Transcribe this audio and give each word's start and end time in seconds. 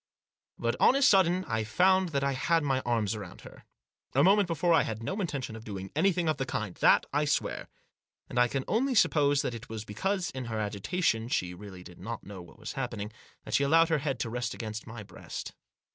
But, 0.57 0.75
on 0.79 0.95
a 0.95 1.01
sudden, 1.03 1.45
I 1.47 1.63
found 1.63 2.09
that 2.09 2.23
I 2.23 2.31
had 2.31 2.63
my 2.63 2.81
arms 2.87 3.13
about 3.13 3.41
her. 3.41 3.65
A 4.15 4.23
moment 4.23 4.47
before 4.47 4.73
I 4.73 4.81
had 4.81 5.03
no 5.03 5.21
intention 5.21 5.55
of 5.55 5.63
doing 5.63 5.91
anything 5.95 6.27
of 6.27 6.37
the 6.37 6.45
kind— 6.47 6.73
that 6.81 7.05
I 7.13 7.25
swear. 7.25 7.67
And 8.27 8.39
I 8.39 8.47
can 8.47 8.65
only 8.67 8.95
suppose 8.95 9.43
that 9.43 9.53
it 9.53 9.69
was 9.69 9.85
because, 9.85 10.31
in 10.31 10.45
her 10.45 10.57
agitation, 10.59 11.27
she 11.27 11.53
really 11.53 11.83
did 11.83 11.99
not 11.99 12.23
know 12.23 12.41
what 12.41 12.57
was 12.57 12.73
happening, 12.73 13.11
that 13.45 13.53
she 13.53 13.63
allowed 13.63 13.89
her 13.89 13.99
head 13.99 14.19
to 14.21 14.29
rest 14.31 14.55
against 14.55 14.87
my 14.87 15.03
breast. 15.03 15.53